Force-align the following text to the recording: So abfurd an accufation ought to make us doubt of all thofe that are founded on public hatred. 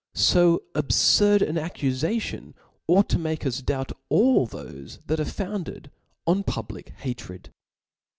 So 0.15 0.63
abfurd 0.73 1.47
an 1.47 1.57
accufation 1.57 2.55
ought 2.87 3.07
to 3.09 3.19
make 3.19 3.45
us 3.45 3.61
doubt 3.61 3.91
of 3.91 3.97
all 4.09 4.47
thofe 4.47 4.97
that 5.05 5.19
are 5.19 5.23
founded 5.25 5.91
on 6.25 6.41
public 6.43 6.89
hatred. 6.97 7.51